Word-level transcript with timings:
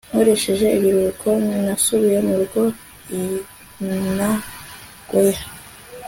nkoresheje 0.09 0.65
ibiruhuko, 0.77 1.29
nasubiye 1.65 2.19
murugo 2.27 2.61
i 3.19 3.21
nagoya 4.17 5.43